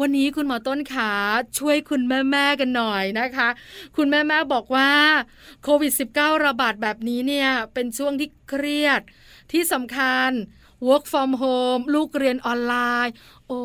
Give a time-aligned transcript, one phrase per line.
[0.00, 1.12] วันนี้คุณหมอต้นขา
[1.58, 3.48] ช่วยคุณแม่ๆกันหน่อยนะคะ
[3.96, 4.90] คุณแม่ๆบอกว่า
[5.62, 9.00] โควิด -19 ระบาดแบบนี้เนี่ยเป็นช่วงที่เครียด
[9.52, 10.30] ที่สำคัญ
[10.88, 12.74] work from home ลูกเรียนออนไล
[13.06, 13.12] น์
[13.48, 13.62] โอ้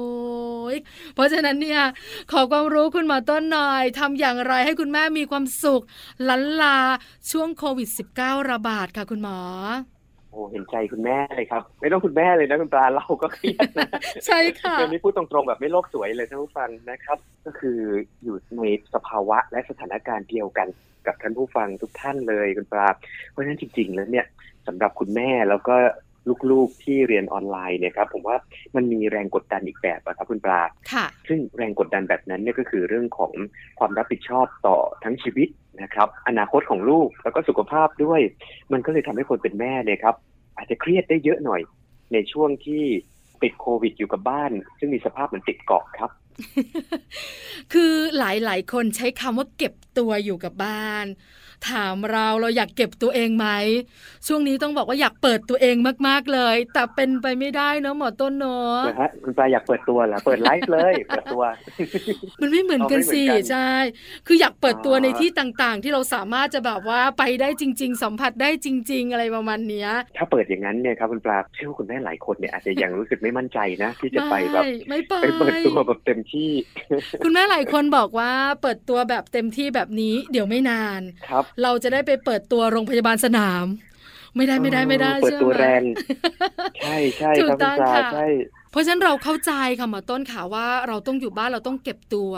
[0.73, 0.75] ย
[1.15, 1.81] เพราะฉะนั้นเนี่ย
[2.31, 5.81] ขอความรู้คุณหมอต้นหน่อยทำอย่างไรให้คุณแม่มีความสุข
[6.29, 6.77] ลันลา
[7.31, 9.39] ช่วงโควิด -19 ระบาดค่ะคุณหมอ
[10.31, 13.89] โอ้เห็นใจคุณแม่เลยครับ ไม่ต้องคุณแม่เลยนะคุณปลาเราก็เครียดนะ
[14.25, 17.79] ใช่ค่ะเรื่องนี้พูดตรงๆแบบไม่โลกสวยเลยท่านผู้ฟังนะครับ ก็คือ
[18.23, 18.61] อยู่ใน
[18.93, 20.67] สภาวะและสถานการณ์เดียวกัน
[21.07, 22.87] กับท่านผู้ฟังทุกท่านเลยคุณปลา
[23.29, 24.25] เพราะฉะนั้นจริง ๆ แล้วเนี่ย
[24.67, 25.75] สำหรับคุณแม่แล้วก็
[26.51, 28.37] ลูกๆที่เรียนออนไลน์เนี่ยครับผมว่า
[28.75, 30.61] มันมีแรงกดดันอีกแบบอะครับคุณปลา
[30.91, 33.31] ค่ะ ซึ่งแรงกดดันแบบนั้นเนี่ยก็คือเรื่องของ
[33.79, 35.47] ความรับผิดชอบต่อทั้งชีวิต
[35.81, 38.21] นะครับ อนาคตของลูกแล้วก็สุขภาพด้วย
[38.71, 40.15] มันก็เลยทำให้คนเป็นแม่เนี่ยครับ
[40.57, 41.61] อาจจะเครียดได้เยอะหน่อย
[42.13, 42.83] ในช่วงที่
[43.41, 46.11] ติดโควิดอยู่กับบ้าน ซึ่งมีสภาพเหมือนติดเกาะครับ
[47.73, 51.05] คือหลายๆ คนใช้คำว่าเก็บตัวอยู่กับบ้าน
[51.69, 53.47] ถามเราเราอยากเก็บตัวเองไหม
[54.27, 55.75] ช่วงนี้ต้องบอกว่าอยากเปิดตัวเอง
[56.07, 61.43] มาก ๆเลย แต่เป็นไปไม่ได้เนอะหมอต้นเนอะนะฮะคุณปลาอยากเปิดตัวเหรอเปิดไลฟ์เลยเปิดตัว
[62.41, 63.71] มันไม่เหมือนกันสิเอาไม่เหมือนกันใช่
[64.27, 76.49] คืออยากเปิดตัวอ๋อในที่ต่างๆ ที่เราสามารถจะแบบว่าไปได้จริง ๆ สัมผัสได้จริง ๆ อะไรประมาณเนี้ย ถ้าเปิดอย่างนั้นเนี่ยครับคุณปลาเชื่อว่าคุณแม่หลายคนเนี่ยอาจจะยังรู้สึกไม่มั่นใจนะ ที่จะไปแบบไม่ไม่ไปไปเปิดตัวแบบเต็มที่
[77.23, 83.65] คุณแม่หลายคนบอกว่าเปิดตัวแบบเต็มที่แบบนี้เดี๋ยวไม่นานครับเราจะได้ไปเปิดตัวโรงพยาบาลสนาม
[84.35, 85.83] ไม่ได้ไม่ได้ไม่ได้เปิดใช่ตัวไหมแรง
[86.79, 88.19] ใช่ใช่ถูคกรับต้คุองณปลาค่ะใช่
[88.69, 92.31] เพราะฉะนั้นเราเข้าใจค่ะหมอต้นค่ะว่าเราต้องอยู่บ้านเราต้องเก็บตัว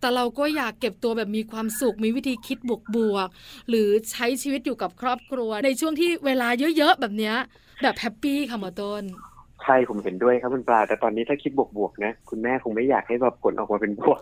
[0.00, 2.58] แต่เราก็อยากเก็บตัวแบบมีความสุขมีวิธีคิด
[2.96, 7.36] บวกๆหรือใช้ชีวิตอยู่กับครอบครัว ในช่วงที่เวลาเยอะๆแบบเนี้ย
[7.82, 9.04] แบบแฮปปี้ค่ะหมอต้น
[9.64, 14.20] ใช่ผมเห็นด้วยครับคุณปลา แต่ตอนนี้ถ้าคิดบวกๆนะ คุณแม่คงไม่อยากให้แบบผลออกมาเป็นบวก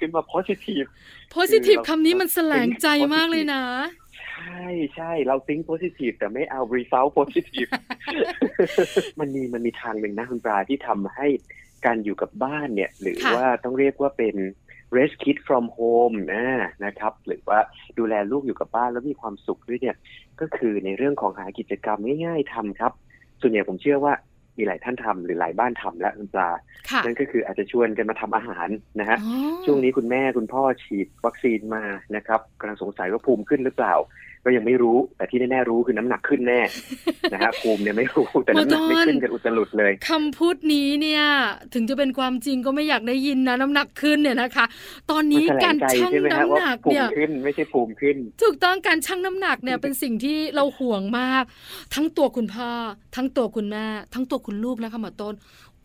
[0.00, 0.86] ขึ้นมา positive
[1.36, 3.62] positive คือเราคำนี้มันแสลงใจมากเลยนะ
[4.34, 7.70] ใช่ใช่เรา think positive แต่ไม่เอา result positive
[9.20, 11.26] มันมีมันมีทางหนึ่งนะคุณปลาที่ทำให้
[11.86, 14.36] การอยู่กับบ้านเนี่ย หรือค่ะว่าต้องเรียกว่าเป็น
[14.96, 16.44] rest kid from home นะ
[16.84, 17.58] นะครับ หรือว่า
[17.98, 19.96] ดูแลลูกอยู่กับบ้านแล้วมีความสุขด้วยเนี่ย
[20.40, 22.92] ก็คือในเรื่องของหากิจกรรมง่ายๆทำครับ
[23.40, 24.12] ส่วนใหญ่ผมเชื่อว่า
[24.58, 26.50] มีหลายท่านทำหรือหลายบ้านทำแล้วคุณปลา
[26.90, 28.68] ค่ะนั่นก็คืออาจจะชวนกันมาทำอาหาร
[29.00, 31.84] นะฮะอ๋อช่วงนี้คุณแม่คุณพ่อฉีดวัคซีนมา
[32.16, 33.94] นะครับกำลังสงสัยว่าภูมิขึ้นหรือเปล่า
[34.44, 36.60] ก็ยังไม่รู้ แต่ที่แน่ๆรู้คือน้ำหนักขึ้นแน่
[37.32, 41.24] นะฮะภูมิเนี่ยไม่รู้แต่น้ำหนักไม่ขึ้นกันอุตลุดเลยคำพูดนี้เนี่ย
[41.74, 44.64] ถึงจะเป็นความจริงก็ไม่อยากได้ยินนะน้ำหนักขึ้นเนี่ยนะคะ
[45.10, 51.44] ตอนนี้มันแถลการงใจชั่งใช่ไหมฮะน้ำว่าหนักภูเนี่ยมิขึ้นไม่ใช่ภูมิขึ้น ถูกต้องการชั่งน้ำหนักเนี่ยเป็นสิ่งที่เราห่วงมาก
[51.94, 52.70] ทั้งตัวคุณพ่อ
[53.16, 55.34] ทั้งตัวคุณแม่ทั้งตัวคุณลูกนะคะหมอต้น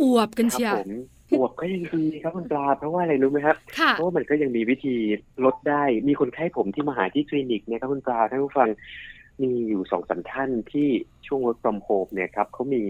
[0.02, 0.92] อวบกันครับเชียวผม
[1.36, 4.96] อวบก็ยังดีครับคุณปลาเพราะว่าอะไรรู้ไหมครับค่ะเพราะว่ามันก็ยังมีวิธี
[5.46, 8.70] ลดได้ มีคนไข้ผมที่มาหาที่คลินิกเนี่ยครับคุณปลาท่านผู้ฟัง
[9.42, 10.90] มีอยู่สองสามท่านที่
[11.28, 12.84] ช่วง work from home เนี่ยครับเขามี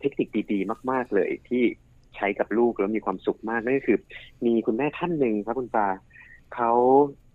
[0.00, 1.62] เทคนิคดีๆ มาก ๆ เลยที่
[2.16, 3.98] ใช้กับลูกแล้วมีความสุขมากนั่นก็คือ
[4.46, 5.88] มีคุณแม่ท่านหนึ่งครับคุณปา
[6.54, 6.72] เขา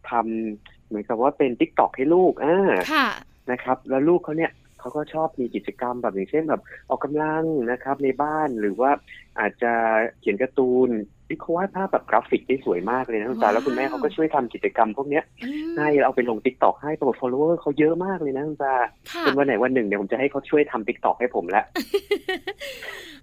[0.10, 3.08] ทำเหมือนกับว่าเป็น TikTok ให้ลูกอ่าค่ะ
[3.52, 4.52] นะครับ แล้วลูกเขาเนี่ย
[4.88, 8.92] เขาก็ชอบมีกิจกรรมแบบอย่างเช่นแบบออกกำลังนะครับ ในบ้านหรือว่า
[9.39, 9.74] อาจจะ
[10.19, 10.89] เขียนการ์ตูน
[11.28, 18.75] ที่เขาวาดภาพแบบกราฟิกได้สวยมากเลยนะคุณปลา wow แล้วคุณแม่เขาก็ช่วยทำกิจกรรมพวกเนี้ยอืมให้เอาไปลง TikTok ให้ปรากฏ follower เขาเยอะมากเลยนะคุณปลา
[19.13, 21.63] ค่ะจนวันไหนวันหนึ่งเนี่ยผมจะให้เขาช่วยทำ TikTok ให้ผมละ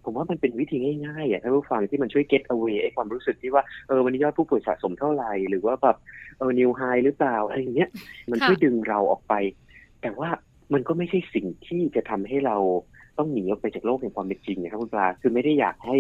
[0.05, 0.77] ผมว่ามันเป็นวิธี
[1.07, 5.97] ง่ายๆอะท่านผู้ฟังที่มันช่วย get away ไอ้ความรู้สึกที่ว่าเออวันนี้ยอดผู้ป่วยสะสมเท่าไหร่ หรือว่าแบบ
[6.39, 7.91] เออ new high หรือเปล่าอะไรอย่างเงี้ย
[8.31, 9.35] มันค่ะช่วยดึงเราออกไป
[10.03, 10.29] แต่ว่า
[10.73, 12.57] มันก็ไม่ใช่สิ่งที่จะทำให้เรา
[13.19, 15.97] ต้องหนีออกไปจากโลกแห่งความเป็นจริงนะครับคุณปลาคือไม่ได้อยากให้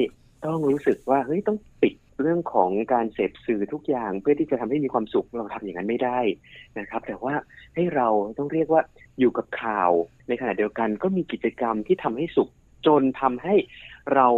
[0.46, 6.18] ต้องรู้สึกว่าเฮ้ยต้องปิดเรื่องของการเสพสื่อทุกอย่างเพื่อที่จะทำให้มีความสุขเราทำอย่างนั้นไม่ได้
[6.78, 7.34] นะครับ แต่ว่า
[7.74, 8.08] ให้เรา
[8.38, 8.82] ต้องเรียกว่า
[9.18, 9.90] อยู่กับข่าว
[10.28, 12.48] ในขณะเดียวกันก็มีกิจกรรมที่ทำให้สุข
[12.86, 13.54] จนทำให้
[14.14, 14.28] เรา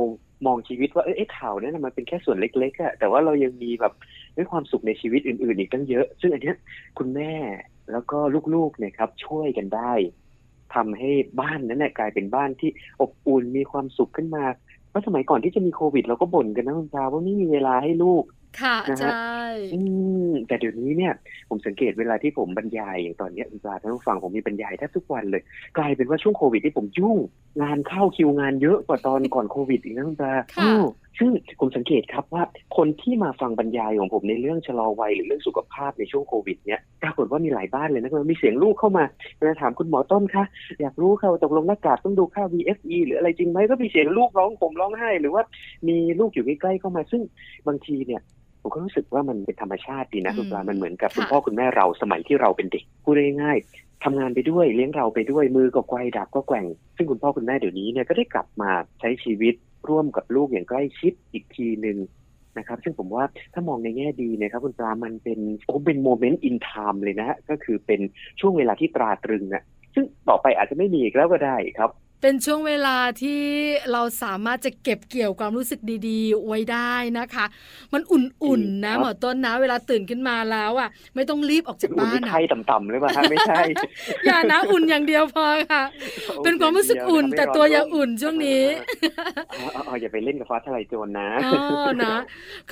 [0.46, 3.92] มองชีวิตว่าเอ้ข่าวนั้นนะมันเป็นแค่ส่วนเล็กๆอะแต่ว่าเรายังมีแบบ
[4.36, 6.56] ด้วยความสุขในชีวิตอื่น ๆ อีกตั้งเยอะ ซึ่งอันเนี้ย
[6.98, 7.32] คุณแม่
[7.92, 8.18] แล้วก็
[8.54, 9.92] ลูกๆเนี่ยครับ ช่วยกันได้
[10.74, 11.10] ทำให้
[11.40, 14.44] บ้านนั้นเน่ยกลายเป็นบ้านที่อบอุ่นมีความสุขขึ้นมา
[14.90, 18.24] เพราะสมัยก่อนที่จะมีโควิด เราก็บ่นกันนะคุณตาว่าไม่มีเวลาให้ลูก
[18.62, 19.42] ค่ะนะฮะใช่
[19.74, 19.80] อื
[20.28, 21.12] มแต่เดี๋ยวนี้เนี่ย
[21.48, 25.42] ผมสังเกตเวลาที่ผมบรรยายอย่างตอนเนี้ยคุณปลาท่านผู้ฟังผมมีบรรยายแทบทุกวันเลย
[25.78, 27.18] กลายเป็นว่าช่วงโควิดที่ผมยุ่ง
[27.62, 30.82] งานเข้าคิวงานเยอะกว่าตอนก่อนโควิดอีกนะคุณปลาค่ะอืม
[31.18, 31.30] ซึ่ง
[31.60, 32.42] ผมสังเกตครับว่า
[32.76, 39.04] คนที่มาฟังบรรยายของผมในเรื่องชะลอวัยหรือเรื่องสุขภาพในช่วงโควิดเนี่ยปรากฏว่ามีหลายบ้านเลยนะครับมีเสียงลูกเข้ามา
[39.38, 40.44] เวลาถามคุณหมอต้นคะ
[40.80, 45.42] อยากรู้ค่ะว่าตกลงหน้ากากต้องดูค่า VFE หรืออะไรจริงไหมก็มีเสียงลูกร้องผมร้องไห้ หรือว่า
[45.88, 47.22] มีลูกอยู่ใกล้ๆเข้ามา ซึ่ง
[47.66, 48.20] บางทีเนี่ย
[48.62, 56.66] ผมก็รู้สึกว่ามันเป็นธรรมชาติดีนะอืมคุณปลามันเหมือนกับค่ะคุณพ่อคุณแม่เราสมัยที่เราเป็นเด็กพูดง่ายๆทำงานไปด้วยเลี้ยงเราไปด้วยมือก็ไกวดาบก็แกว่ง
[56.96, 58.70] ซึ่งคุณพ่อคุณแม่เดี๋ยวนี้เนี่ยก็ได้กลับมา
[59.00, 59.54] ใช้ชีวิต
[59.90, 61.98] ร่วมกับลูกอย่างใกล้ชิดอีกทีหนึ่ง
[62.58, 68.00] นะครับ ซึ่งผมว่าถ้ามองในแง่ดีนะครับ คุณปลามันเป็นโอ้เป็นโมเมนต์อินไทม์เลยนะก็คือเป็น
[68.40, 69.62] ช่วงเวลาที่ตราตรึงนะ
[69.94, 71.90] ซึ่งต่อไปอาจจะไม่มีอีกแล้วก็ได้ครับ
[72.26, 73.40] เป็นช่วงเวลาที่
[73.92, 77.46] เราสามารถจะเก็บเกี่ยวความรู้สึกดีๆ ไว้ได้นะคะ
[77.92, 83.60] มันอุ่นๆนะครับหมอต้นนะ เวลาตื่นขึ้นมาแล้วอะ ไม่ต้องรีบออกจากอุ่นบ้านที่อะไข้ต่ำๆหรือเปล่าฮะไม่ใช่
[84.26, 85.82] อย่านะอุ่นอย่างเดียวพอค่ะ
[86.44, 88.62] เป็นความรู้สึกอุ่น แต่ตัวอย่าอุ่นช่วงนี้
[89.50, 91.48] เอาเอาเอาอย่าไปเล่นกับฟ้าทลายโจรนะเอ
[91.82, 92.14] อนะ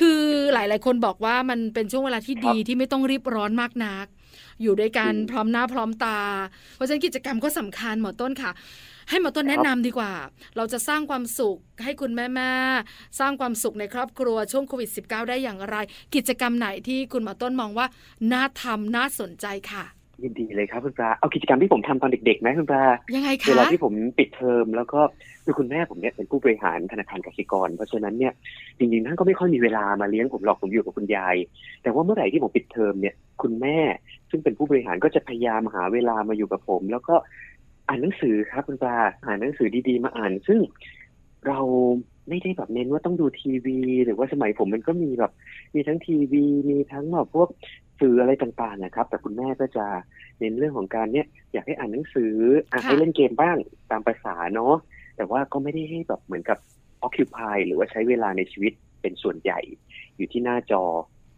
[0.00, 0.20] คือ
[0.52, 4.06] หลายๆคนบอกว่ามันเป็นช่วงเวลาที่ดีครับที่ไม่ต้องรีบร้อนมากนัก
[4.62, 6.18] อยู่ด้วยกันอืมพร้อมหน้าพร้อมตา
[6.74, 8.50] เพราะฉะนั้นกิจกรรมก็สำคัญหมอต้นค่ะ
[9.08, 10.12] ให้หมอต้นครับแนะนำดีกว่า
[10.56, 15.76] เราจะสร้างความสุขให้คุณแม่แม่ๆสร้างความสุขในครอบครัวช่วงโควิด -19 ได้อย่างไร
[16.14, 17.86] กิจกรรมไหนที่คุณหมอต้นมองว่า
[18.32, 19.84] น่าทำน่าสนใจค่ะ
[20.22, 22.82] ยินดีเลยครับคุณปลาเอากิจกรรมที่ผมทำตอนเด็กๆไหมคุณปลา
[23.16, 25.00] ยังไงเวคะลาที่ผมปิดเทอมแล้วก็
[25.44, 28.32] คือคุณแม่ผมเนี่ยเป็นผู้บริหารธนาคารกสิกร เพราะฉะนั้นเนี่ย
[28.78, 31.36] จริงๆท่านก็ไม่ค่อยมีเวลามาเลี้ยงผมหรอกผมอยู่กับคุณยาย
[31.82, 33.78] แต่ว่าเมื่อไหร่ที่ผมปิดเทอมเนี่ยคุณแม่
[34.30, 37.14] ซึ่งเป็นผู้บริหารก็จะพยายามหาเวลามาอยู่กับผม แล้วก็
[37.88, 40.60] อ่านหนังสือครับคุณปลาอ่านหนังสือดีๆ มาอ่าน ซึ่ง
[41.46, 41.60] เรา
[42.28, 45.32] ไม่ได้แบบเน้นว่าต้องดูทีวี หรือว่าสมัยผมมันก็มีแบบ
[45.75, 47.48] มีทั้งทีวี มีทั้งแบบพวก
[48.00, 49.86] สื่ออะไรต่างๆนะครับ แต่คุณแม่ก็จะ
[50.38, 52.34] เน้นเรื่องของการเนี่ยอยากให้อ่านหนังสือ
[52.72, 53.56] อะค่ะให้เล่นเกมบ้าง
[53.90, 54.74] ตามภาษาเนาะ
[55.17, 56.58] แต่ว่าก็ไม่ได้ให้แบบเหมือนกับ
[57.06, 58.72] occupy หรือว่าใช้เวลาในชีวิต
[59.03, 59.60] เป็นส่วนใหญ่
[60.17, 60.84] อยู่ที่หน้าจอ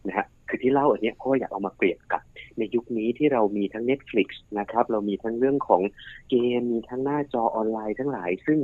[0.07, 2.21] นะฮะ คือที่เล่าอันนี้เพราะว่าอยากเอามาเปรียบกับ
[2.57, 4.27] ในยุคนี้ที่เรามีทั้ง Netflix
[4.59, 5.81] นะครับ เรามีทั้งเรื่องของ
[6.29, 8.59] เกม มีทั้งหน้าจอออนไลน์ทั้งหลาย ซึ่ง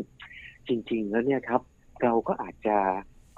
[0.68, 1.62] จริง ๆ แล้วเนี่ยครับ
[2.04, 2.78] เราก็อาจจะ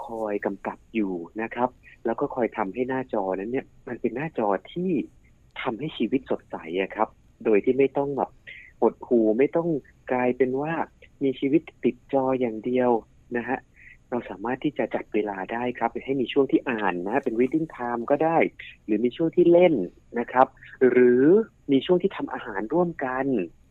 [0.08, 1.70] คอยกำกับอยู่นะครับ
[2.06, 4.92] แล้วก็คอยทำให้หน้าจอนั้นเนี่ย มันเป็นหน้าจอที่
[5.62, 6.58] ทำให้ชีวิตสดใส
[6.96, 7.10] ครับ
[7.46, 8.32] โดยที่ไม่ต้องแบบ
[8.82, 9.70] หดหูไม่ต้อง
[10.12, 10.74] กลายเป็นว่า
[11.24, 12.92] มีชีวิตติดจออย่างเดียว
[13.38, 13.60] นะฮะ
[14.16, 18.38] เราสามารถที่จะจัดเวลาได้ครับ ให้มีช่วงที่อ่านนะเป็น reading time ก็ได้
[18.86, 19.74] หรือมีช่วงที่เล่น
[20.20, 20.48] นะครับ
[20.90, 21.24] หรือ
[21.72, 23.26] มีช่วงที่ทำอาหารร่วมกัน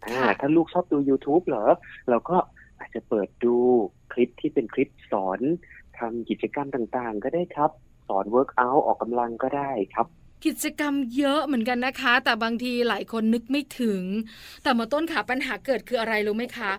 [0.05, 1.67] อ่าค่ะถ้าลูกชอบดู YouTube เหรอ
[2.09, 2.37] เราก็
[2.79, 3.57] อาจจะเปิดดู
[4.13, 5.41] คลิปที่เป็นคลิปสอน
[5.99, 7.71] ทำกิจกรรมต่างๆ ก็ได้ครับ
[8.09, 10.07] สอน work out ออกกำลังก็ได้ครับ
[10.47, 14.03] กิจกรรมเยอะเหมือนกันนะคะ แต่บางทีหลายคนนึกไม่ถึง
[14.63, 16.73] แต่หมาต้นขาปัญหาเกิดคืออะไรรู้ไหมคะ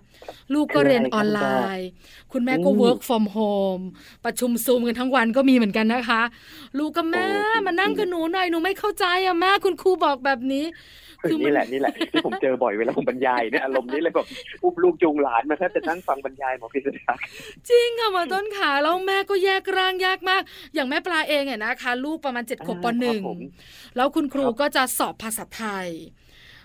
[0.54, 1.40] ลูกก็เรียนออนไล
[1.78, 1.90] น์
[2.32, 3.84] คุณแม่ก็อืม work from home
[4.26, 6.22] ประชุมซูมกันทั้งวันก็มีเหมือนกันนะคะ
[6.78, 10.66] ลูกก็แม่โอ้จริงๆมานั่งกับหนูหน่อยหนูไม่เข้าใจอะแม่คุณครูบอกแบบนี้
[11.30, 14.28] คือมันนี่แหละนี่แหละที่ผมเจอบ่อยเวลาผมบรรยายเนี่ยอารมณ์นี้เลยแบบ
[14.64, 17.14] อุ้มลูกจูงหลานมาแทบจะนั่งฟังบรรยายหมอพิษดา
[17.70, 20.42] จริงค่ะหมาต้นขาแล้วแม่ก็แยกร่างยากมาก
[20.74, 23.40] อย่างแม่ปลาเองเนี่ยนะคะ ลูกประมาณเจ็ดขวบปหนึ่งครับผม
[23.96, 25.88] แล้วคุณครูครับก็จะสอบภาษาไทย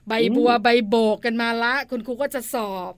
[0.09, 2.93] ใบบัวใบโบกกันมาละ คุณครูก็จะสอบ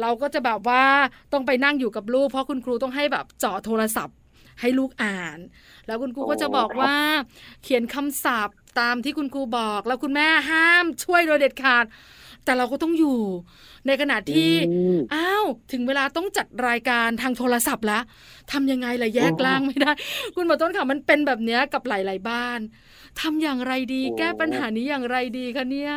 [0.00, 0.84] เราก็จะแบบว่า
[1.32, 4.16] ต้องไปนั่งอยู่กับลูก เพราะคุณครูต้องให้แบบเจาะโทรศัพท์
[4.60, 5.38] ให้ลูกอ่าน
[5.86, 6.94] แล้วคุณครูก็จะบอกว่า
[7.62, 11.84] เขียนคำศัพท์ตามที่คุณครูบอก แล้วคุณแม่ห้ามช่วยโดยเด็ดขาด
[12.44, 13.18] แต่เราก็ต้องอยู่
[13.86, 18.02] ในขณะที่อืมอ้าวถึงเวลาต้องจัดรายการทางโทรศัพท์แล้ว
[18.52, 19.92] ทำยังไงล่ะแยกโอ้ล่างไม่ได้
[20.34, 22.58] คุณหมอต้นค่ะมันเป็นแบบเนี้ยกับหลาย ๆ บ้าน
[23.20, 25.94] ทำอย่างไรดีโอ้แก้ปัญหานี้อย่างไรดีคะเนี่ย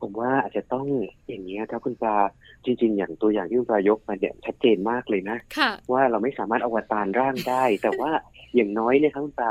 [0.00, 0.86] ผมว่าอาจจะต้อง
[1.28, 2.16] อย่างนี้ยครับคุณปลา
[2.64, 8.10] จริง ๆ อย่างตัวอย่างที่คุณปลายกมาเนี่ยชัดเจนมากเลยนะค่ะว่าเราไม่สามารถอวตารร่างได้ แต่ว่า
[8.54, 9.50] อย่างน้อยเนี่ยครับคุณปลา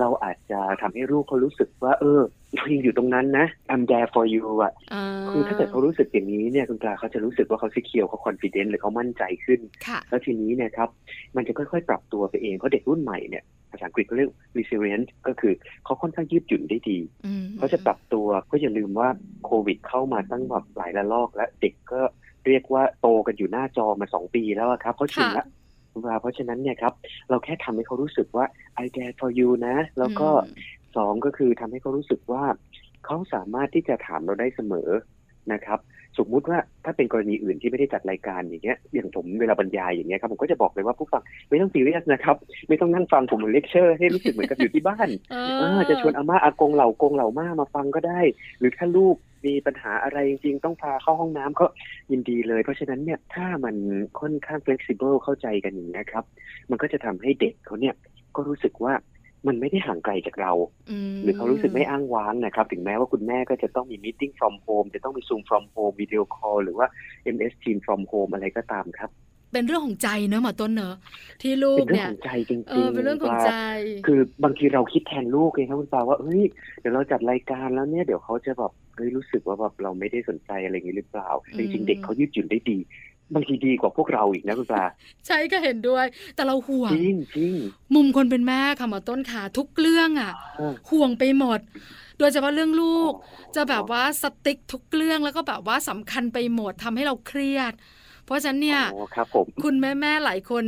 [0.00, 2.20] เราอาจจะทำให้ลูกเขารู้สึกว่า เออ
[2.54, 10.88] เรายังอยู่ตรงนั้นนะ I'm there for you อะอ่าคือถ้าเกิดเขารู้สึกอย่างนี้เนี่ยคุณปลาเขาจะรู้สึกว่าเขาซีเคียวเขาคอนฟ ident หรือเขามั่นใจขึ้นค่ะแล้วทีนี้เนี่ยครับ
[11.36, 15.52] มันจะค่อยๆ ปรับตัวไปเองเพราะเด็กรุ่นใหม่เนี่ยภาษาอังกฤษเขาเรียก resilient ก็คือ
[15.84, 19.08] เขาค่อนข้างยืดหยุ่นได้ดีอืมเขาจะปรับตัวก็อย่าลืมว่า
[19.44, 22.00] โควิดเข้ามาตั้งแบบหลายระลอก และเด็กก็
[22.46, 25.46] เรียกว่าโตกันอยู่หน้าจอมาสองปีแล้วอะครับเขาชินละ
[25.92, 26.92] คุณปลาเพราะฉะนั้นเนี่ยครับ
[27.30, 28.44] เราแค่ทำให้เขารู้สึกว่า
[28.82, 32.44] I care for you นะ แล้วก็อืมสองก็คือทำให้เขารู้สึกว่า
[33.04, 34.88] เขาสามารถที่จะถามเราได้เสมอ
[35.52, 35.80] นะครับ
[36.18, 42.36] สมมุติว่าถ้าเป็นกรณีอื่นที่ไม่ได้จัดรายการอย่างเงี้ยอย่างผมเวลาบรรยายอย่างเงี้ยครับผมก็จะบอกเลยว่าผู้ฟังไม่ต้องซีเรียสนะครับ
[42.68, 48.20] ไม่ต้องนั่งฟังผมเหมือนเลคเชอร์ให้รู้สึกเหมือนกับอยู่ที่บ้านเอเออจะชวนอาม่าอากงเหล่ากงเหล่าม่ามาฟังก็ได้
[48.58, 51.66] หรือถ้าลูกมีปัญหาอะไรจริงๆต้องพาเข้าห้องน้ำก็
[52.10, 53.76] ยินดีเลย เพราะฉะนั้นเนี่ยถ้ามัน
[54.20, 56.24] ค่อนข้าง flexible เข้าใจกันอย่างนี้ยครับ
[56.70, 57.94] มันก็จะทำให้เด็กเขาเนี่ย
[58.36, 58.94] ก็รู้สึกว่า
[59.46, 60.52] มันไม่ได้ห่างไกลจากเรา
[61.12, 66.86] มหรือเขารู้สึกไม่อ้างว้างนะครับ ถึงแม้ว่าคุณแม่ก็จะต้องมี meeting from home จะต้องมี zoom from home video call หรือว่า
[67.34, 69.10] ms team from home อะไรก็ตามครับ
[69.52, 70.94] เป็นเรื่องของใจเนอะหมอต้นเนอะ
[71.42, 76.42] ที่ลูเป็กนเรื่องเนี่ยของใจจริงๆเออเป็นเรื่องของใจว่าคือบางทีเราคิดแทนลูกเองครับคุณปาว่าเฮ้ย
[76.80, 82.78] เดี๋ยวเราจัดรายการแล้วเนี่ยเดี๋ยวเขาจะแบบเฮ้ยรู้สึกว่าแบบเราไม่ได้สนใจอะไรอย่างนี้หรือเปล่าอืมจริงๆเด็กเขายืดหยุ่นได้ดี
[83.34, 84.84] บางทีดีกว่าพวกเราอีกนะคุณปลา
[85.26, 87.54] ใช่ก็เห็นด้วย แต่เราห่วงจริงจริง
[87.94, 91.60] มุมคนเป็นแม่ค่ะหมอต้นขาทุกเรื่องอะเออห่วงไปหมด
[92.18, 93.12] โดยเฉพาะเรื่องลูก
[93.56, 97.72] จะแบบว่าสติ๊กทุกเรื่องแล้วก็แบบว่าสำคัญไปหมดทำให้เราเครียด
[98.24, 100.64] เพราะฉะนั้นเนี่ยอ๋อครับผมคุณแม่แม่ๆหลายคน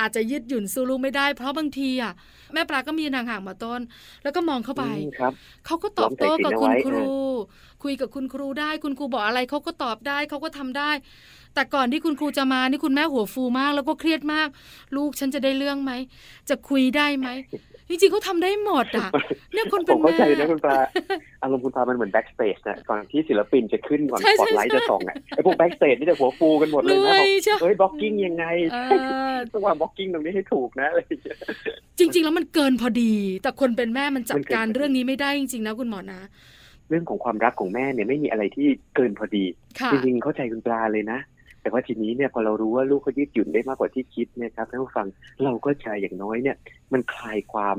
[0.00, 2.12] อาจจะยืดหยุ่นสู้ลูกไม่ได้ เพราะบางทีอะ
[2.52, 3.80] แม่ปลาก็มีนางห่างๆมาต้น
[4.22, 5.32] แล้วก็มองเข้าไปอืมครับ
[5.66, 7.12] เขาก็ตอบโต้กับลองคุณใส่คสินเอาไว้รู
[7.82, 10.90] คุยกับคุณครูได้ คุณครูบอกอะไรเขาก็ตอบได้เขาก็ทำได้
[11.54, 14.48] แต่ก่อนที่คุณครูจะมานี่คุณแม่หัวฟูมาก แล้วก็เครียดมาก
[14.96, 15.92] ลูกฉันจะได้เรื่องไหม
[16.48, 17.28] จะคุยได้ไหม
[17.88, 19.08] จริงๆเขาทำได้หมดอะ
[19.52, 20.76] เนี่ยคนผเป็นมเข้าแม่ใจนะคุณปลา
[21.42, 28.94] อารมณ์คุณปลามันเหมือน backstage นะก่อนที่ศิลปินจะขึ้นก่อนใช่สปอตไลใช่จะส่องอะไอ้พวก backstage นี่จะหัวฟูกันหมดเลยนะรวยบอกใช่เฮ้ย blocking ยังไงเอ
[29.32, 31.36] อต้องวาง blocking ตรงนี้ให้ถูกนะอะไรอย่างเงี้ย
[31.98, 36.20] จริง ๆ แล้วมันเกินพอดี แต่คนเป็นแม่มันจัดมันเกินการพอดีเรื่องนี้ไม่ได้จริงๆนะคุณหมอนะ
[36.88, 39.44] เรื่องของความรักของแม่เนี่ยไม่มีอะไรที่เกินพอดี
[39.80, 41.18] ค่ะจริงๆเข้าใจคุณปลาเลยนะ
[41.62, 45.06] แต่ว่าทีนี้เนี่ยพอเรารู้ว่าลูกเขายืดหยุ่นได้มากกว่าที่คิดเนี่ยนะครับท่านผู้ฟัง
[45.44, 46.56] เราก็จะอย่างน้อยเนี่ย
[46.92, 47.78] มันคลายความ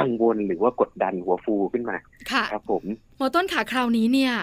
[0.00, 1.96] กังวลหรือว่ากดดันหัวฟูขึ้นมา
[2.30, 2.84] ค่ะครับผม
[3.16, 4.34] หมอต้นขาคราวนี้เนี่ย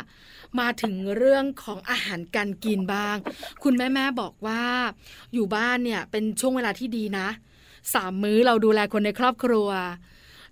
[0.60, 3.15] มาถึงเรื่องของอาหารการกินบ้าง
[3.63, 4.62] คุณแม่แม่ๆบอกว่า
[5.34, 7.27] อยู่บ้านเนี่ยเป็นช่วงเวลาที่ดีนะ
[7.94, 9.67] สามมื้อเราดูแลคนในครอบครัว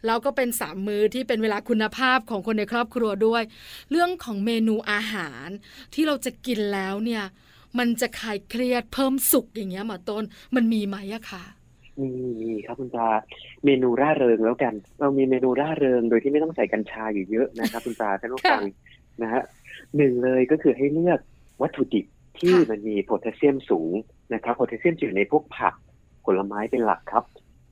[0.06, 3.44] แล้วก็เป็นสามมื้อที่เป็นเวลาคุณภาพของคนในครอบครัวด้วย
[3.92, 5.48] เรื่องของเมนูอาหาร
[5.94, 7.24] ที่เราจะกินแล้วเนี่ย
[7.80, 10.24] มันจะคลายเครียดเพิ่มสุขอย่างเงี้ยหมอต้น
[10.56, 11.44] มันมีไหมอะคะ
[12.02, 12.10] มี
[12.42, 13.10] มีครับคุณปลา
[13.66, 18.64] เมนูร่าเริงแล้วกัน เรามีเมนูร่าเริงโดยที่ไม่ต้องใส่กัญชาอยู่เยอะนะครับคุณปลาท่านผู้ฟัง
[19.22, 19.44] นะฮะ
[19.98, 21.20] หนึ่งเลยก็คือให้เลือก
[21.62, 22.06] วัตถุดิบ
[22.40, 23.94] ที่ค่ะมันมีโพแทสเซียมสูง
[24.34, 25.74] นะครับโพแทสเซียมจะอยู่ในพวกผัก
[26.26, 27.26] ผลไม้เป็นหลักครับ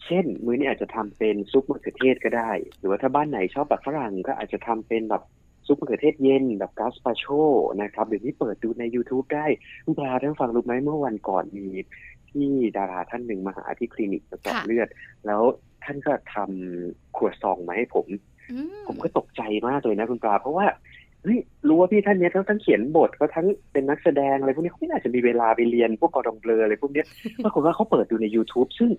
[0.05, 5.24] เช่น มื้อนี้อาจจะทำเป็นซุปมะเขือเทศก็ได้ หรือว่าถ้าบ้านไหนชอบแบบฝรั่งก็อาจจะทำเป็นแบบ
[5.67, 7.25] ซุปมะเขือเทศเย็นแบบกาสปาโช
[7.81, 9.45] นะครับหรือที่เปิดดูใน YouTube ได้
[9.86, 11.67] คุณปลาท่านฟังรู้ไหมเมื่อวันก่อนมี
[12.29, 14.89] ที่ดาราท่านหนึ่งมาหาที่คลินิกมาเจาะค่ะเลือด
[15.25, 15.41] แล้ว
[15.83, 18.07] ท่านก็ทำครัวซองมาให้ผม
[18.51, 18.57] อื
[18.88, 20.67] ผมก็ตกใจมากเลยนะคุณปลาเพราะว่า
[21.24, 27.05] เฮ้ยรู้ว่าพี่ท่านเนี้ยเขาทั้งเขียนบทเขาทั้งเป็นนักแสดงอะไรพวกนี้เขาไม่น่าจะมีเวลาไปเรียนพวกกอดองเบลออะไรพวกเนี้ย
[27.43, 28.89] ปรากฏว่าเขาเปิดดูใน YouTube ซึ่ง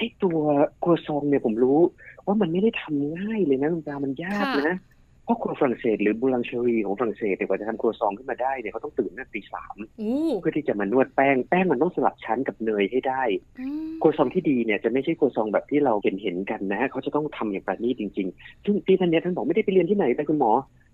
[0.00, 0.38] ไอ้ตัว
[0.82, 1.80] ครัวซองเนี่ยผมรู้
[2.26, 4.76] ว่ามันไม่ได้ทำง่ายเลยนะคุณปลามันยากนะ
[5.24, 13.22] เพราะครัวฝรั่งเศสหรือบูลังเชอรีของฝรั่งเศสเนี่ยกว่าจะทำครัวซองขึ้นมาได้เนี่ยเขาต้องตื่นตั้งแต่ตีสามอู้เพื่อที่จะมานวดแป้งแป้งมันต้องสลับชั้นกับเนยให้ได้
[13.60, 20.50] อืมครัวซองที่ดีเนี่ยจะไม่ใช่ครัวซองแบบที่เราเห็นเห็นๆกันนะเขาจะต้องทำอย่างประณีตจริง ๆ ซึ่งพี่ท่านเนี้ยท่านบอกไม่ได้ไปเรียนที่ไหนแต่คุณหมอ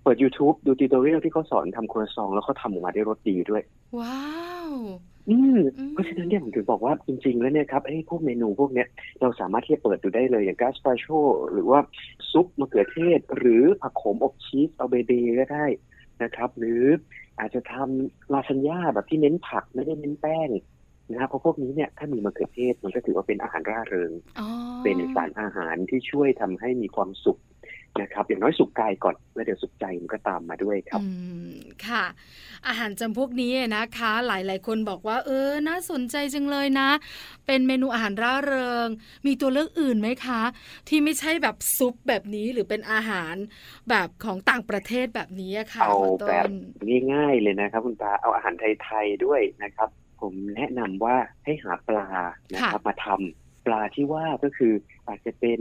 [0.06, 3.62] เปิด YouTube ดูติวตอเรียลที่เขาสอนทำครัวซองแล้วเขาทำออกมาได้รสดีด้วย
[3.98, 4.20] ว้า
[4.68, 4.72] ว
[5.28, 8.88] อืมอืมเพราะฉะนั้นเนี่ยผมถึงบอกว่าจริง ๆ แล้วเนี่ยครับไอ้พวกเมนูพวกเนี้ย
[9.20, 11.04] เราสามารถที่จะเปิดดูได้เลยอย่างกาสปาโช
[11.52, 11.80] หรือว่า
[12.30, 15.66] ซุปมะเขือเทศ หรือผักโขมอบชีสเอาเบเบก็ได้
[16.22, 16.84] นะครับ หรือ
[17.40, 20.48] อาจจะทำลาซานญ่าแบบที่เน้นผักไม่ได้เน้นแป้ง
[21.10, 24.48] นะครับเพราะพวกนี้เนี่ยถ้ามีมะเขือเทศมันก็ถือว่าเป็นอาหารร่าเริงอ๋อ
[24.82, 27.38] เป็นสารอาหารที่ช่วยทำให้มีความสุข
[28.00, 31.06] นะครับอย่างน้อยสุขกายก่อนแล้วเดี๋ยวสุขใจมันก็ตามมาด้วยครับอื
[31.48, 31.52] ม
[31.86, 32.04] ค่ะ
[32.66, 36.90] อาหารจำพวกนี้นะคะ หลายๆ คนบอกว่า เออน่าสนใจจังเลยนะ
[37.46, 38.88] เป็นเมนูอาหารร่าเริง
[39.26, 40.42] มีตัวเลือกอื่นไหมคะ
[40.88, 43.34] ที่ไม่ใช่แบบซุปแบบนี้หรือเป็นอาหาร
[43.88, 46.44] แบบของต่างประเทศแบบนี้อะค่ะเอาหมอต้แบบ
[46.88, 49.88] นง่ายๆเลยนะครับ คุณตาเอาอาหารไทยๆด้วยนะครับ
[50.20, 52.08] ผมแนะนำว่าให้หาปลา
[52.54, 54.72] นะครับมาทำปลาที่ว่าก็คือ
[55.08, 55.60] อาจจะเป็น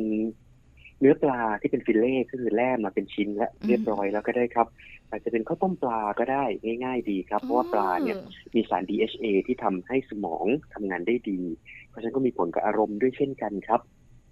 [1.00, 4.68] เนื้อปลาที่เป็นฟิลเล่ก็คือแล่มาเป็นชิ้นและเรียบร้อยแล้วก็ได้ครับ
[5.10, 6.44] อาจจะเป็นข้าวต้มปลาก็ได้
[6.84, 8.18] ง่าย ๆ ดีครับ เพราะว่าปลาเนี่ย
[8.56, 11.42] มีสาร DHA ที่ทำให้สมองทำงานได้ดี
[11.90, 13.82] เพราะฉะนั้นก็มีผลกับอารมณ์ด้วยเช่นกันครับ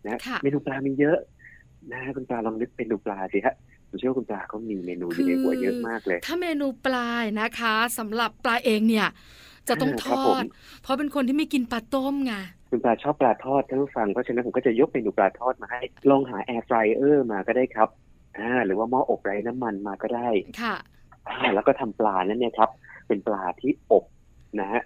[0.07, 1.17] นะค่ะเมนูปลามีเยอะ
[1.91, 3.55] นะคุณปลาลองนึกเป็นดูปลาสิฮะ
[3.89, 7.09] ผมเชื่อว่าคุณปลาเขามีเมนูอยู่ในหัวเยอะมากเลย ถ้าเมนูปลา
[7.41, 9.07] นะคะสำหรับปลาเองเนี่ย
[9.67, 10.47] จะต้องอ่าทครับอผดม
[10.81, 12.33] เพราะเป็นคนที่ไม่กินปลาต้มไง
[12.73, 17.89] คุณปลาชอบปลาทอดท่านผู้ฟังเพราะฉะนั้นผมก็จะยกเมนูปลาทอดมาให้ ลองหาแอร์ฟรายเออร์มาก็ได้ครับ
[18.37, 20.29] อ่าหรือว่าหม้ออบไร้น้ำมันมาก็ได้
[20.61, 20.75] ค่ะ
[21.29, 22.69] อ่าแล้วก็ทำปลานั้นเนี่ยครับ
[23.07, 24.03] เป็นปลาที่อบ
[24.59, 24.81] นะฮะ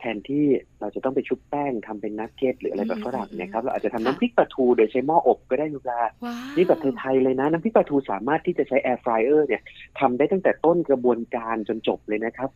[0.00, 0.46] แทนที่
[0.80, 9.62] เราจะต้องไปชุบแป้งทำเป็นนักเก็ตหรืออะไรแบบอืมฝรั่งเนี่ยครับอืมเราอาจจะทำค่ะน้ำพริกปลาทูโดยใช้หม้ออบก็ได้คุณปลา wow นี่แบบไทยๆเลยนะ น้ำพริกปลาทูสามารถที่จะใช้ air fryer เนี่ย
[10.00, 12.50] ทำได้ตั้งแต่ต้นกระบวนการจนจบเลยนะครับ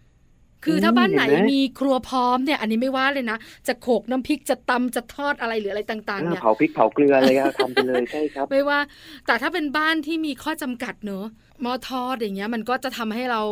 [0.65, 8.79] คือถ้าบ้านไหนเห็นไหมมีครัวพร้อมเนี่ยอันนี้ไม่ว่าเลยนะ จะโขกน้ำพริกจะตำจะทอดอะไรหรืออะไรต่างๆอ่าเนี่ยเผาพริกเผาเกลือเลยอะทำไปเลยใช่ครับไม่ว่า
[9.27, 11.27] แต่ถ้าเป็นบ้านที่มีข้อจำกัดเนอะ
[11.63, 13.43] หม้อทอดอย่างเงี้ยมันก็จะทำให้เรา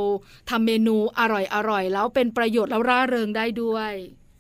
[0.50, 3.92] ทำเมนูอร่อยๆแล้วเป็นประโยชน์แล้วร่าเริงได้ด้วย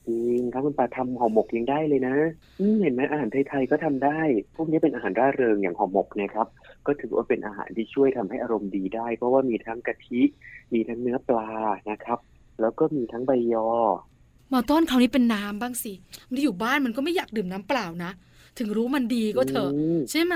[0.06, 2.16] จริงครับคุณปลาทำห่อหมกยังได้เลยนะ
[2.60, 4.20] อืมเห็นไหมอาหารไทยๆก็ทำได้
[4.56, 6.46] พวกนี้เป็นอาหารร่าเริงอย่างห่อหมกเนะครับ
[6.86, 10.20] ก็ถือว่าเป็นอาหารที่ช่วยทำให้อารมณ์ดีได้ เพราะว่ามีทั้งกะทิ
[10.72, 11.48] มีทั้งเนื้อปลา
[11.90, 12.18] นะครับ
[12.62, 13.68] แล้วก็มีทั้งใบยอ
[14.50, 15.92] หมอต้นคราวนี้เป็นน้ำบ้างสิ
[16.30, 18.12] มันอยู่บ้านมันก็ไม่อยากดื่มน้ำเปล่านะ
[18.58, 20.34] ถึงรู้มันดีก็เถอะมใช่ไหม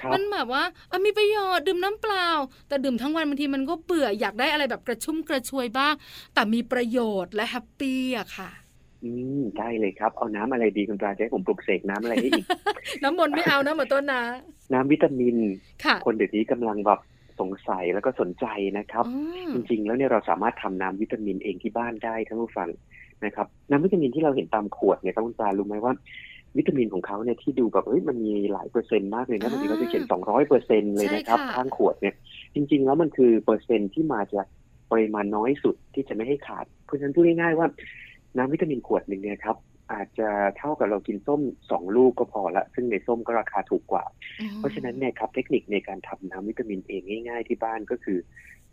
[0.00, 2.26] ครับมันแบบว่าเออมีประโยชน์ดื่มน้ำเปล่า
[2.68, 5.94] แต่ดื่มทั้งวันบางทีมันก็เบื่ออยากได้อะไรแบบกระชุ่มกระชวยบ้าง
[6.34, 8.50] แต่มีประโยชน์และแฮปปี้อะค่ะ
[9.04, 12.46] อืมได้เลยครับ เอาน้ำอะไรดีคุณปลาจะให้ผมปลุกเสกน้ำอะไรให้อีก
[13.02, 14.22] น้ำมนต์ไม่เอานะหมอต้นนะ
[14.72, 15.36] น้ำวิตามิน
[15.84, 16.98] ค่ะคนเดี๋ยวนี้กำลังแบบ
[17.40, 18.46] สงสัยแล้วก็สนใจ
[18.78, 22.68] นะครับอืมจริง ๆ แล้วเนี่ยเราสามารถทำน้ำวิตามินเองที่บ้านได้ท่านผู้ฟัง
[23.24, 25.92] นะครับน้ำวิตามินที่เราเห็นตามขวดเนี่ยครับคุณปลารู้ไหมว่า
[26.56, 32.14] วิตามินของเขาเนี่ยที่ดูแบบเฮ้ยมันมีหลายเปอร์เซ็นต์มากเลยนะบางทีเขาจะเขียนสองร้อยเปอร์เซ็นต์เลยนะครับข้างขวดเนี่ย
[32.54, 34.46] จริง ๆ แล้วมันคือเปอร์เซ็นต์ที่มาจาก
[34.92, 37.66] ปริมาณน้อยสุดที่จะไม่ให้ขาด เพราะฉะนั้นพูดง่ายๆว่า
[38.36, 39.56] น้ำวิตามินขวดหนึ่งเนี่ยครับ
[39.92, 44.04] อาจจะเท่ากับเรากินส้มสองลูกก็พอละ ซึ่งในส้มก็ราคาถูกกว่า
[44.56, 48.18] เพราะฉะนั้นเนี่ยครับเทคนิคในการทำน้ำวิตามินเองง่าย ๆ ที่บ้านก็คือ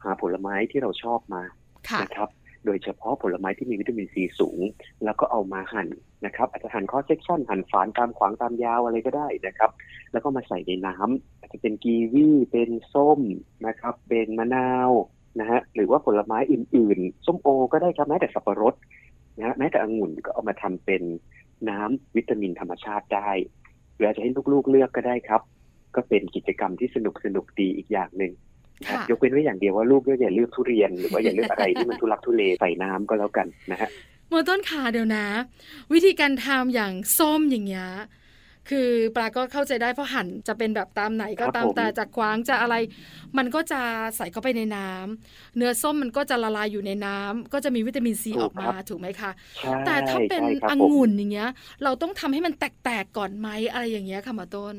[0.03, 1.43] หาผลไม้ที่เราชอบมา
[1.89, 2.29] ค่ะนะครับ
[2.65, 4.59] โดยเฉพาะผลไม้ที่มีวิตามินซีสูง
[5.03, 5.87] แล้วก็เอามาหั่น
[6.25, 9.71] นะครับ อาจจะหั่นข้อเซ็กชันหั่นฝานตามขวางตามยาวอะไรก็ได้นะครับ
[10.11, 13.19] แล้วก็มาใส่ในน้ำอาจจะเป็นกีวีเป็นส้ม
[13.67, 14.91] นะครับ เป็นมะนาว
[15.39, 18.73] นะฮะหรือว่าผลไม้อื่นๆ ส้มโอก็ได้ครับแม้แต่สับปะรด
[19.37, 21.03] นะฮะแม้แต่องุ่นก็เอามาทำเป็น
[21.69, 23.29] น้ำวิตามินธรรมชาติได้
[23.95, 25.41] หรืออาจจะให้ลูกๆเลือกก็ได้ครับ
[25.95, 28.33] ก็เป็นกิจกรรมที่สนุกสนุกๆดีอีกอย่างหนึ่ง
[28.81, 33.89] นะค่ะยกเว้นไว้อย่างเดียวว่าลูกก็อย่าเลือกทุเรียน หรือว่าอย่าเลือกอะไรที่มันทุลักทุเลใส่น้ำก็แล้วกันนะฮะ
[34.29, 35.25] หมอต้นขาเดี๋ยวนะ
[35.93, 37.87] วิธีการทำอย่างส้มอย่างเงี้ย
[38.69, 42.75] คือปลาก็เข้าใจได้เพราะหั่นจะเป็นแบบตามไหนก็ครับตามผมแต่จะกวางจะอะไร
[43.37, 43.81] มันก็จะ
[44.17, 51.49] ใส่เข้าไปในน้ำเนื้อส้มมันก็จะละลายอยู่ในน้ำก็จะมีวิตามินซีออกมาถูกไหมคะใช่แต่ถ้าเป็นใช่ครับอผมงุ่นอย่างเงี้ย
[51.83, 54.75] เราต้องทำให้มันแตกๆก่อนไหมอะไรอย่างเงี้ยค่ะหมอต้น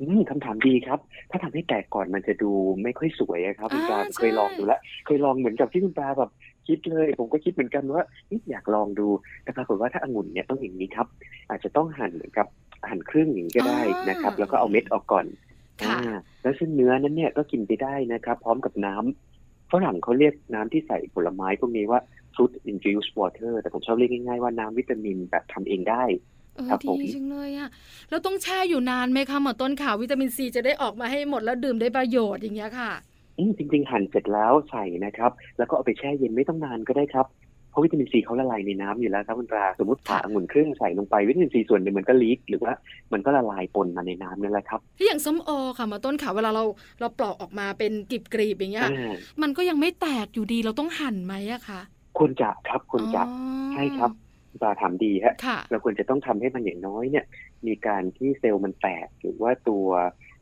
[0.00, 0.98] อืมคำถามดีครับ
[1.30, 2.50] ถ้าทำให้แตกก่อนมันจะดู
[2.82, 6.30] ไม่ค่อยสวยอะครับคุณปลาอ่าเคยลองใช่ดูแล้วเคยลองเหมือนกับที่คุณปลาแบบ
[6.66, 9.08] คิดเลย ผมก็คิดเหมือนกันว่าเอ๊ะอยากลองดู
[9.42, 11.06] แต่ปรากฏว่าถ้าองุ่นเนี่ยต้องอย่างนี้ครับ
[11.48, 12.46] อาจจะต้องหั่นเหมือนกับ
[12.90, 15.26] หั่นครึ่งอย่างนี้ก็ได้นะครับ แล้วก็เอาเม็ดออกก่อน
[15.82, 22.00] ค่ะอ่าแล้วซึ่งเนื้อนั้นเนี่ยก็กินไปได้นะครับ พร้อมกับน้ำฝรั่งเขาเรียกน้ำที่ใส่ผลไม้พวกนี้ว่า
[22.34, 26.04] fruit infused water แต่ผมชอบเรียกง่ายๆว่าน้ำวิตามินแบบทำเองได้
[26.56, 27.68] เออครับผมดีจังเลยอะ
[28.10, 32.90] แล้วต้องแช่อยู่นานไหมคะหมอต้นขาวิตามินซีจะได้ออกมาให้หมดแล้วดื่มได้ประโยชน์อย่างเงี้ยค่ะ
[33.38, 37.45] อืมจริงๆหั่นเสร็จแล้วใส่นะครับ แล้วก็เอาไปแช่เย็นไม่ต้องนานก็ได้ครับเพ
[37.76, 42.72] ราะวิตามินซีเขาละลายในน้ำอยู่แล้วครับคุณปลาสมมติผ่าองุ่นครึ่งใส่ลงไปวิตามินซีส่วนหนึ่งมันก็ลีกหรือว่า
[43.12, 46.64] มันก็ละลายปนมาในน้ำนั่นแหละครับที่อย่างส้มโอค่ะหมอต้นขาเวลาเรา
[47.00, 51.80] เราปลอกออกมาเป็นกลีบๆอย่างเงี้ยอ่ามันก็ยังไม่แตกอยู่ดีเราต้องหั่นไหมอะคะ
[52.18, 53.36] ควรจะครับควรจะอ๋
[53.68, 54.10] อใช่ครับ
[54.50, 57.24] คุณปลาถามดีฮะค่ะเราควรจะต้องทำให้มันอย่างน้อยเนี่ย
[57.66, 59.86] มีการที่เซลล์มันแตกหรือว่าตัว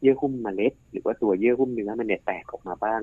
[0.00, 3.02] เยื่อหุ้มเมล็ด หรือว่าตัวเยื่อหุ้มเนื้อมันเนี่ยแตกออกมาบ้าง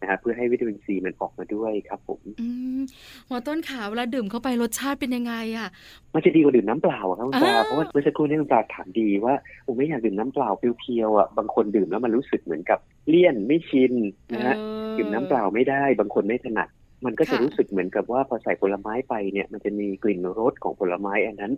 [0.00, 2.80] นะฮะเพื่อให้วิตามินซีมันออกมาด้วยครับผมอืม
[3.26, 5.68] หมอต้นขาเวลาดื่มเข้าไปรสชาติเป็นยังไงอะ
[6.14, 9.34] มันจะดีกว่าดื่มน้ำเปล่าอะครับคุณปลาอ่าเพราะว่าเมื่อสักครู่นี้คุณปลาถามดีว่า
[9.66, 13.92] ผมไม่อยากดื่มน้ำเปล่าเพียวๆอะบางคนดื่มแล้วมันรู้สึกเหมือนกับเลี่ยนไม่ชิน
[14.34, 16.68] นะฮะเออดื่มน้ำเปล่าไม่ได้ บางคนไม่ถนัด
[17.04, 21.52] มันก็จะค่ะรู้สึกเหมือนกับว่าพอใส่ผลไม้ไปเนี่ย มันจะมีกลิ่นรสของผลไม้อันนั้น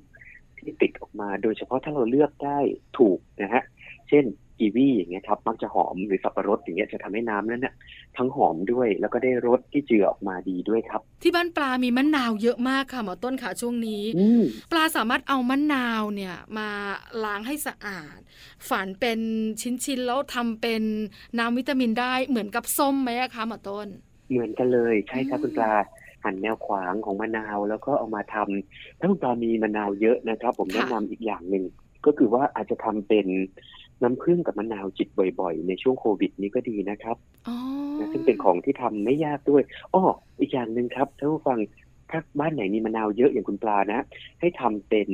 [0.59, 2.59] ที่ติดออกมาโดยเฉพาะถ้าเราเลือกได้
[2.99, 3.63] ถูกนะฮะ
[4.09, 4.25] เช่น
[4.59, 7.75] กีวีอย่างเงี้ยครับมักจะหอมหรือสับปะรดอย่างเงี้ยจะทำให้น้ำนั้นน่ะ
[8.17, 16.69] ทั้งหอมด้วย แล้วก็ได้รสที่เจือออกมาดีด้วยครับ ที่บ้านปลามีมะนาวเยอะมากค่ะหมอต้นขาช่วงนี้อืมปลาสามารถเอามะนาวเนี่ยมา
[17.25, 18.19] ล้างให้สะอาด
[18.69, 19.21] ฝานเป็น
[19.61, 20.83] ชิ้นๆแล้วทำเป็น
[21.39, 23.87] น้ำวิตามินได้เหมือนกับส้มไหมอะคะหมอต้น
[24.31, 25.73] เหมือนกันเลยใช่ครับอืมคุณปลา
[26.25, 31.65] หั่นแนวขวางของมะนาวแล้วก็เอามาทำถ้าคุณปลามีมะนาวเยอะนะครับ ผมแนะนำอีกอย่างหนึ่ง
[32.07, 33.27] ก็คือว่าอาจจะทำเป็น
[34.03, 35.09] น้ำผึ้งกับมะนาวจิต
[35.41, 37.17] บ่อยๆ ในช่วงโควิดนี้ก็ดีนะครับ
[37.49, 37.57] อ๋อ
[37.99, 39.63] นะซึ่งเป็นของที่ทำไม่ยากด้วย
[39.95, 40.05] อ้อ
[40.41, 41.59] อีกอย่างหนึ่งครับท่านผู้ฟัง
[42.11, 44.01] ถ้าบ้านไหนมีมะนาวเยอะอย่างคุณปลานะ
[44.41, 45.09] ให้ทำเป็น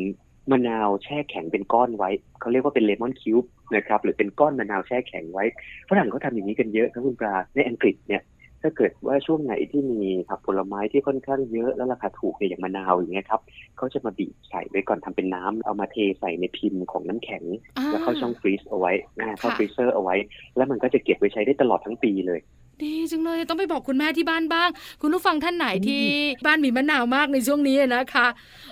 [0.51, 5.45] มะนาวแช่แข็งเป็นก้อนไว้ เขาเรียกว่าเป็น lemon cube นะครับ หรือเป็นก้อนมะนาวแช่แข็งไว้
[5.89, 8.23] ฝรั่งเขาทำอย่างนี้กันเยอะครับคุณปลาในอังกฤษเนี่ย
[8.63, 13.41] ถ้าเกิดว่าช่วงไหนที่มีผักผลไม้ที่ค่อนข้างเยอะแล้วราคาถูกเนี่ยอย่างมะนาวอย่างเงี้ยครับ
[13.77, 17.45] เขาจะมาบีบใส่ไว้ก่อนทำเป็นน้ำเอามาเทใส่ในพิมพ์ของน้ำแข็ง
[17.79, 20.17] อ่แล้วเข้าช่อง freeze เอาไว้อ่าเข้าค่ะ freezer เอาไว้
[20.57, 22.41] แล้วมันก็จะเก็บไว้ใช้ได้ตลอดทั้งปีเลย
[22.85, 24.69] ดีจังเลยต้องไปบอกคุณแม่ที่บ้านบ้าง
[25.03, 26.03] คุณผู้ฟังท่านไหนอืมที่
[26.47, 28.27] บ้านมีมะนาวมากในช่วงนี้นะคะ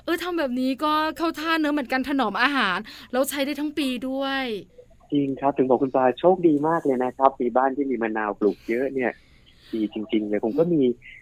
[0.04, 2.78] เออทำแบบนี้ก็เข้าท่าเนื้อะเหมือนกันถนอมอาหาร
[3.12, 4.44] แล้วใช้ได้ทั้งปีด้วย
[5.12, 9.12] จริงครับ ถึงบอกคุณปลาโชคดีมากเลยนะครับมีบ้านที่มีมะนาวปลูกเยอะเนี่ย
[9.74, 10.78] ดีจริงๆเลยผมก็มี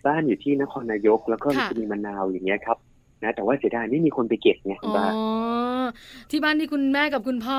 [0.06, 2.78] บ้านอยู่ที่นครนายก แล้วก็ค่ะ จะมีมะนาวอย่างเงี้ยครับ
[3.22, 5.06] นะแต่ว่าเสียดายไม่มีคนไปเก็บไงคุอ๋ณอปลา
[6.30, 7.58] ที่บ้านที่คุณแม่กับคุณพ่อ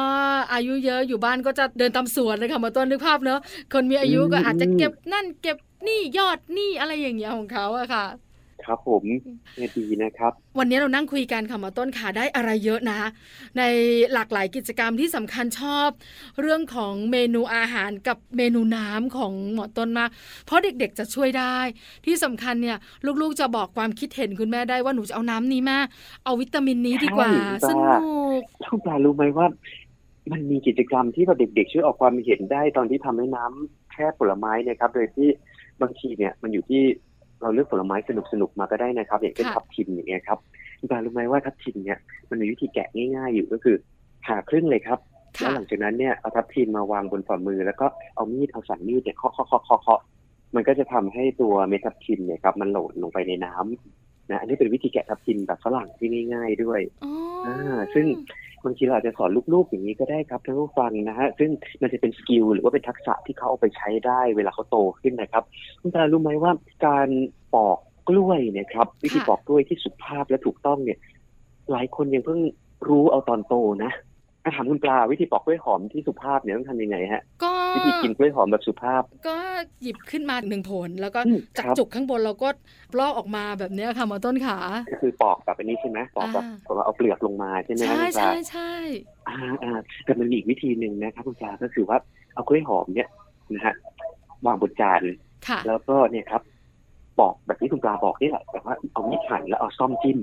[0.51, 3.39] อายุเยอะอยู่บ้านก็จะเดินตามสวนเลยค่ะหมาต้นนึกภาพเนอะ
[3.71, 8.01] คนมีอายุก็อาจจะเก็บนั่นเก็บนี่ยอดนี่อะไรอย่างเงี้ยของเขาอะค่ะ
[8.65, 9.03] ครับผม
[9.55, 12.99] เนี่ยดีนะครับ วันนี้เรานั่งคุยกันค่ะหมอต้นขาได้อะไรเยอะนะ
[13.57, 13.63] ใน
[14.13, 15.89] หลากหลายกิจกรรมที่สำคัญชอบ
[16.41, 20.09] เรื่องของเมนูอาหารกับเมนูน้ำของหมอต้นมาก
[20.45, 21.57] เพราะเด็กๆจะช่วยได้
[22.05, 22.77] ที่สำคัญเนี่ย
[23.21, 25.77] ลูกๆจะบอกความคิดเห็นคุณแม่ได้ว่าหนูจะเอาน้ำนี้แม่
[26.25, 29.47] เอาวิตามินนี้ดีกว่าใช่สจ้านุกคุณปลารู้ไหมว่า
[30.31, 35.29] มันมีกิจกรรมที่แบบเด็กๆช่วยออกความเห็นได้ตอนที่ทำให้น้ำแช่ผลไม้เนะครับ โดยที่
[35.81, 36.83] บางทีเนี่ยมันอยู่ที่
[37.41, 37.95] เราเลือกผลไม้
[38.31, 40.39] สนุกๆมาก็ได้นะครับ อย่างเช่นค่ะทับทิมอย่างเงี้ยครับ
[40.79, 43.75] คุณปลารู้ไหมว่าทับทิมเนี่ยมันมีวิธีแกะง่าย ๆ อยู่ก็คือ
[44.25, 44.99] ผ่าครึ่งเลยครับ
[45.39, 50.01] แล้ค่ะวหลังจากนั้นเนี่ยเอาทับทิมมาวางบนฝ่ามือ แล้วก็เอามีดเอาสันมีดเนี่ยเคาะเคาะเคาะเคาะเคาะ
[50.55, 57.11] มันก็จะทำให้ตัวเม็ดทับทิมเนี่ยครับมันโหลดลงไปในน้ำนะอันนี้เป็นวิธีแกะทับทิมแบบฝรั่งที่ง่าย ๆด้วยอ๋อ
[57.45, 58.05] ออ่าซึ่ง
[58.65, 61.49] บางทีเราอาจจะสอนลูกๆอย่างนี้ก็ได้ครับท่านผู้ฟังนะฮะซึ่ง
[61.81, 65.43] มันจะเป็นสกิลหรือว่าเป็นทักษะที่เขาเอาไปใช้ได้เวลาเขาโตขึ้นนะครับ
[65.81, 66.51] คุณตารู้ไหมว่า
[66.85, 67.09] การ
[67.53, 70.99] ปอกกล้วยเนี่ยครับวิธีปอกกล้วยที่สุภาพและถูกต้องเนี่ย
[71.71, 72.39] หลายคนยังเพิ่ง
[72.89, 73.91] รู้เอาตอนโตนะ
[74.45, 79.37] อะถามคุณปลาวิธีปอกกล้วยหอมที่สุภาพเนี่ยต้องทำยังไงฮะ ก็วิธีกินกล้วยหอมแบบสุภาพ ก็
[79.81, 82.49] หยิบขึ้นมาหนึ่งผล แล้วก็อืมจากครับจุกข้างบนเราก็
[82.99, 84.57] ลอกออกมาแบบเนี้ยค่ะหมอต้นขา
[84.91, 88.71] ก็คือปอกแบบอันนี้ใช่ไหมปอกแบบอ่าแบบว่าเอาเปลือกลงมาใช่ไหมฮะใช่คุณปลาใช่ใช่
[89.27, 89.71] อ่าอ่า
[90.05, 91.97] แต่มันมีอีกวิธีหนึ่งนะครับคุณปลาก็คือว่า
[92.33, 93.09] เอากล้วยหอมเนี่ย
[93.53, 93.75] นะฮะ
[94.45, 95.01] วางบนจาน
[95.47, 96.41] ค่ะแล้วก็เนี่ยครับ
[97.19, 100.19] ปอกแบบที่คุณปลาบอกนี่แหละแต่ว่าเอามีดหั่นแล้วเอาซ่อมจิ้ม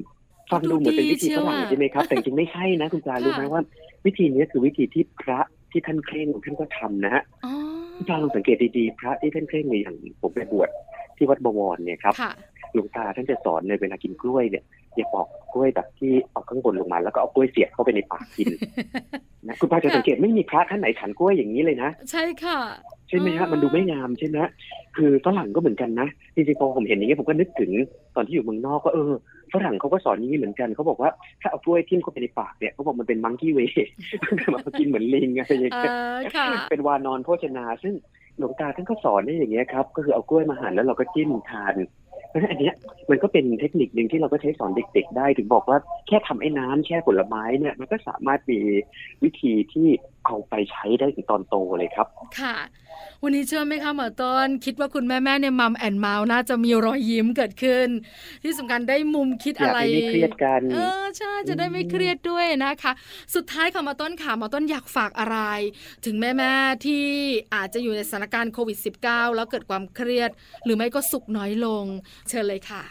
[0.51, 3.63] ฟังดูเหมือนเป็นวิธีฝรั่งใช่ไหมครับ แต่จริงๆไม่ใช่นะคุณปลารู้ไหมว่า
[4.07, 5.39] วิธีนี้คือวิธีที่พระ
[5.71, 7.53] ที่ท่านเคร่งท่านก็ทำนะฮะอ๋อ
[7.97, 10.69] คุณปลาลองสังเกตดีๆ พระที่ท่านเคร่งเนี่ยอย่างผมไปบวช
[11.17, 12.33] ที่วัดบวรเนี่ยครับค่ะ
[12.75, 14.65] หลวงตาท่านจะสอนในเวลากินกล้วยเนี่ย
[14.97, 18.49] อย่าปอกกล้วยแบบที่เอาข้างบนลงมา แล้วก็เอากล้วยเสียบเข้าไปในปากกิน
[19.49, 22.59] นะคุณปลาจะสังเกตไม่มีพระท่านไหนฉันกล้วยอย่างนี้เลยนะ ใช่ค่ะ
[23.09, 24.39] ใช่ไหมฮะมันดูไม่งามใช่ไหม
[24.97, 27.71] คือฝรั่งก็เหมือนกันนะจริงๆพอผมเห็นอย่างนี้ผมก็นึกถึง
[28.17, 29.13] ตอนที่อยู่เมืองนอกก็เออ
[29.53, 31.11] ฝรั่งเขาก็สอนอย่างนี้เหมือนกันเขาบอกว่า
[31.41, 33.59] ถ้าเอากล้วยทิ่มเข้าไปในปากเนี่ยเขาบอกมันเป็นมังคีเว
[34.55, 37.95] มากินเหมือนลิงอะไรอย่างเอเงี้ยอค่ะเป็นวานอนโภชนา ซึ่ง
[38.39, 41.75] หลวงตาท่านก็สอนได้อย่างเงี้ยครับ ก็คือเอากล้วยมาหั่นแล้วเราก็จิ้มทาน
[42.33, 42.75] เพราะฉะนั้นอันเนี้ย
[43.11, 48.59] มันก็เป็นเทคนิคหนึ่งที่เราก็ใช้สอนเด็ก ๆ ได้ถึงบอกว่าแค่ทำไอ้น้ำแช่ผลไม้เนี่ยมันก็สามารถมี
[49.23, 49.89] วิธีที่
[50.27, 52.07] เอาไปใช้ได้ถึงตอนโตเลยครับ
[52.41, 52.57] ค่ะ
[53.23, 57.89] วันนี้เชื่อไหมคะหมอต้นคิดว่าคุณแม่แม่ในมัมแอนเมาส์น่าจะมีรอยยิ้มเกิดขึ้น
[58.43, 62.93] ที่สำคัญได้มุมคิดอยาอะกไรให้ไม่เครียดกันเออใช่จะได้ไม่เครียดด้วยนะคะ
[63.35, 65.39] สุดท้ายค่ะหมอต้นค่ะหมอต้นอยากฝากอะไร
[66.05, 67.05] ถึงแม่แม่ๆที่
[67.55, 70.31] อาจจะอยู่ในสถานการณ์โควิด -19 แล้วเกิดความเครียด
[70.65, 71.85] หรือไม่ก็สุขน้อยลง
[72.29, 72.83] เชิญเลยค่ะ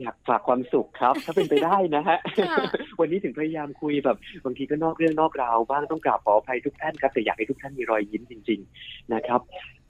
[0.00, 2.56] อยากฝากความสุขครับ ถ้าเป็นไปได้นะฮะค่ะ
[3.00, 9.40] วันนี้ถึงพยายามคุยแบบบางทีก็นอกเรื่องนอกราวบ้างต้องกราบขออภัยทุกท่านครับแต่อยากให้ทุกท่านมีรอยยิ้มจริง ๆ นะครับ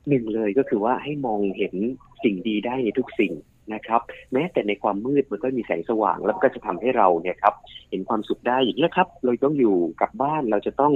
[0.09, 1.74] หนึ่งเลยก็คือว่าให้มองเห็น
[2.24, 3.33] สิ่งดีได้ในทุกสิ่ง
[3.74, 4.00] นะครับ
[4.33, 7.54] แม้แต่ในความมืดมันก็มีแสงสว่าง แล้วก็จะทำให้เราเนี่ยครับ
[7.90, 10.94] เห็นความสุขได้อย่างนี้ครับเราต้องอยู่กับบ้านเราจะต้อง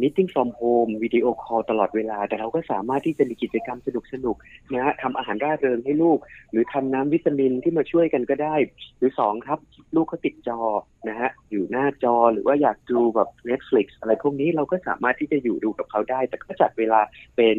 [0.00, 4.36] meeting from home วิดีโอคอลตลอดเวลา แต่เราก็สามารถที่จะมีกิจกรรมสนุกสนุก
[4.72, 6.18] นะฮะทำอาหารร่าเริงให้ลูก
[6.50, 8.56] หรือทำน้ำวิตามินที่มาช่วยกันก็ได้
[8.98, 9.58] หรือสองครับ
[9.94, 10.60] ลูกเขาติดจอ
[11.08, 17.00] นะฮะอยู่หน้าจอหรือว่าอยากดูแบบ Netflix อะไรพวกนี้เราก็สามารถที่จะอยู่ดูกับเขาได้ แต่ก็จัดเวลา
[17.36, 17.58] เป็น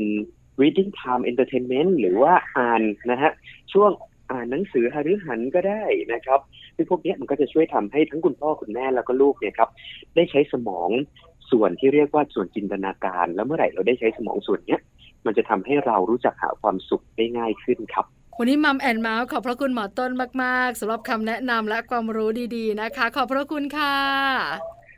[0.61, 3.31] reading time entertainment หรือว่าอ่านนะฮะ
[3.73, 3.91] ช่วง
[4.31, 6.39] อ่านหนังสือหฤหันก็ได้นะครับ
[6.75, 9.69] ซึ่งพวกเนี้ยมันก็จะช่วยทำให้ทั้งคุณพ่อคุณแม่แล้วก็ลูกเนี่ยครับ
[10.15, 10.89] ได้ใช้สมอง
[11.51, 14.81] ส่วนที่เรียกว่าส่วนจินตนาการ แล้วเมื่อไหร่เราได้ใช้สมองส่วนเนี้ย
[15.25, 18.05] มันจะทำให้เรารู้จักหาความสุขได้ง่ายขึ้นครับ
[18.39, 20.11] วันนี้มัมแอนเมาส์ขอบพระคุณหมอต้น
[20.43, 23.95] มากๆสำหรับคำแนะนำและความรู้ดีๆนะคะ ขอบพระคุณค่ะ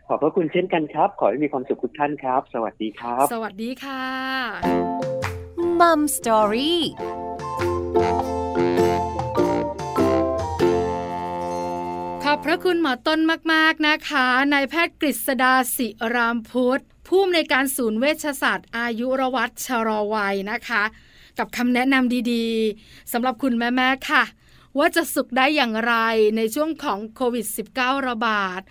[0.07, 4.03] ขอบพระคุณเช่นกันครับ ขอให้มีความสุขทุกท่านครับ สวัสดีครับ สวัสดีค่ะ
[5.79, 6.81] มัมสตอรี่
[12.45, 13.19] พระคุณหมอต้น
[13.53, 20.83] มากๆนะคะนายแพทย์กฤษดาศิรามพุทธผู้อำนวยการศูนย์เวชศาสตร์ อายุรวัตชรวัยนะคะ
[21.37, 24.23] กับคำแนะนำดีๆสำหรับคุณแม่ๆค่ะ
[24.77, 25.93] ว่าจะสุขได้อย่างไร
[26.37, 27.45] ในช่วงของโควิด
[27.77, 28.61] -19 ระบาด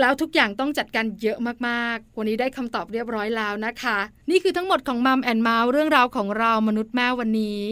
[0.00, 3.98] แล้วทุกอย่างต้องจัดการเยอะมากๆ วันนี้ได้คำตอบเรียบร้อยแล้วนะคะ
[4.30, 7.62] นี่คือทั้งหมดของ Mom and Mouth เรื่องราวของเรามนุษย์แม่วันนี้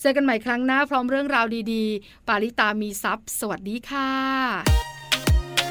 [0.00, 4.89] เจอกันใหม่ครั้งหน้าพร้อมเรื่องราวดีๆ ปาริตามีทรัพย์สวัสดีค่ะ